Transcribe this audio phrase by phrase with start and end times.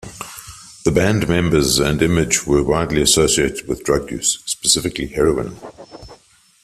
[0.83, 5.57] The band's members and image were widely associated with drug use, specifically heroin.